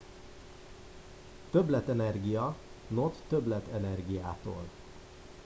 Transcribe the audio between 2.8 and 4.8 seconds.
not többlet energiától.